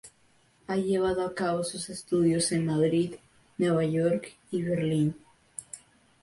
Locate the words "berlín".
4.63-5.13